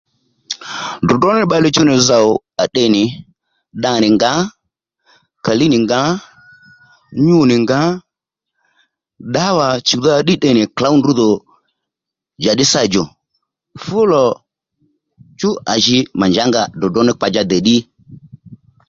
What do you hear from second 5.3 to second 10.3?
kàlíy nì ngǎ nyû nì ngǎ ddǎwà chùwdha